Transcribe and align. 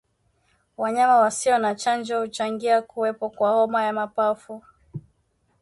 Wanyama 0.77 1.17
wasio 1.17 1.57
na 1.57 1.75
chanjo 1.75 2.19
huchangia 2.21 2.81
kuwepo 2.81 3.29
kwa 3.29 3.51
homa 3.51 3.83
ya 3.83 3.93
mapafu 3.93 4.63